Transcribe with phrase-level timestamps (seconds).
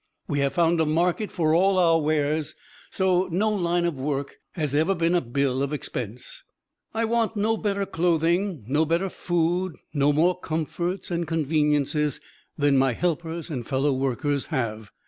[0.27, 2.55] We have found a market for all our wares,
[2.89, 6.43] so no line of work has ever been a bill of expense.
[6.91, 12.19] I want no better clothing, no better food, no more comforts and conveniences
[12.57, 14.89] than my helpers and fellow workers have.